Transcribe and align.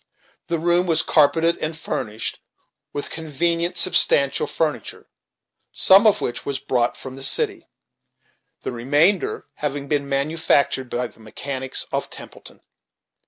The 0.47 0.57
room 0.57 0.87
was 0.87 1.03
carpeted, 1.03 1.59
and 1.59 1.77
furnished 1.77 2.39
with 2.91 3.11
convenient, 3.11 3.77
substantial 3.77 4.47
furniture, 4.47 5.05
some 5.71 6.07
of 6.07 6.21
which 6.21 6.43
was 6.43 6.57
brought 6.57 6.97
from 6.97 7.13
the 7.13 7.21
city, 7.21 7.69
the 8.61 8.71
remainder 8.71 9.45
having 9.57 9.87
been 9.87 10.09
manufactured 10.09 10.89
by 10.89 11.05
the 11.05 11.19
mechanics 11.19 11.85
of 11.91 12.09
Templeton. 12.09 12.61